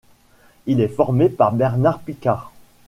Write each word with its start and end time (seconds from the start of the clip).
Il 0.65 0.81
est 0.81 0.87
formé 0.87 1.29
par 1.29 1.51
Bernard 1.51 1.99
Picart. 1.99 2.51